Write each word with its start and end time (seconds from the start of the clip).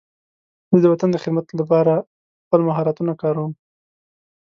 زه 0.71 0.77
د 0.81 0.85
وطن 0.93 1.09
د 1.11 1.17
خدمت 1.23 1.47
لپاره 1.59 1.93
خپل 2.43 2.59
مهارتونه 2.67 3.13
کاروم. 3.21 3.51